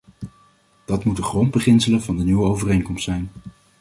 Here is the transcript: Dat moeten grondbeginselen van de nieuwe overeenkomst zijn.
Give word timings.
Dat 0.85 1.03
moeten 1.03 1.23
grondbeginselen 1.23 2.01
van 2.01 2.17
de 2.17 2.23
nieuwe 2.23 2.45
overeenkomst 2.47 3.03
zijn. 3.03 3.29